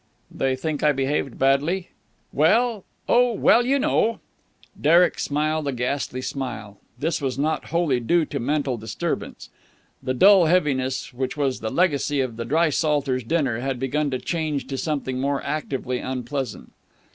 [0.31, 1.91] "They think I behaved badly?"
[2.33, 2.85] "Well....
[3.07, 4.19] Oh, well, you know!"
[4.87, 6.79] Derek smiled a ghastly smile.
[6.97, 9.49] This was not wholly due to mental disturbance.
[10.01, 14.17] The dull heaviness which was the legacy of the Dry Salters' dinner had begun to
[14.17, 16.71] change to something more actively unpleasant.